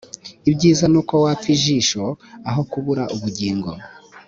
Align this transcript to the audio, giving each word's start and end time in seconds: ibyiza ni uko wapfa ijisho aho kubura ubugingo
ibyiza 0.49 0.85
ni 0.91 0.97
uko 1.01 1.13
wapfa 1.23 1.49
ijisho 1.55 2.03
aho 2.49 2.61
kubura 2.71 3.03
ubugingo 3.15 3.69